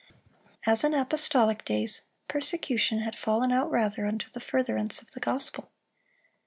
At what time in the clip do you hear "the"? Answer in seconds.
4.31-4.39, 5.11-5.19